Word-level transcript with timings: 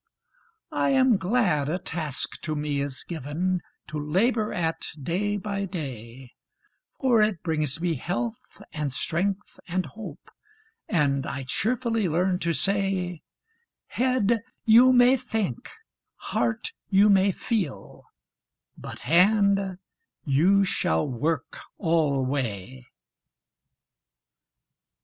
I 0.73 0.89
am 0.89 1.17
glad 1.17 1.69
a 1.69 1.77
task 1.77 2.41
to 2.41 2.55
me 2.55 2.81
is 2.81 3.03
given 3.03 3.61
To 3.89 3.99
labor 3.99 4.51
at 4.51 4.87
day 4.99 5.37
by 5.37 5.65
day; 5.65 6.31
For 6.99 7.21
it 7.21 7.43
brings 7.43 7.79
me 7.79 7.93
health, 7.97 8.63
and 8.73 8.91
strength, 8.91 9.59
and 9.67 9.85
hope, 9.85 10.31
And 10.89 11.27
I 11.27 11.43
cheerfully 11.43 12.09
learn 12.09 12.39
to 12.39 12.51
say 12.51 13.21
'Head, 13.89 14.41
you 14.65 14.91
may 14.91 15.17
think; 15.17 15.69
heart, 16.15 16.71
you 16.89 17.07
may 17.07 17.29
feel; 17.31 18.05
But 18.75 19.01
hand, 19.01 19.77
you 20.25 20.63
shall 20.65 21.07
work 21.07 21.59
always!' 21.77 22.85